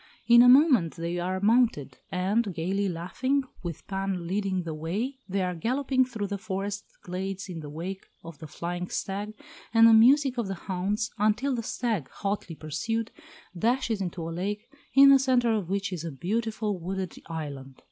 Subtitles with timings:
[0.25, 5.43] In a moment they are mounted, and, gaily laughing, with Pan leading the way, they
[5.43, 9.35] are galloping through the forest glades in the wake of the flying stag
[9.71, 13.11] and the music of the hounds, until the stag, hotly pursued,
[13.55, 17.79] dashes into a lake, in the centre of which is a beautiful wooded island.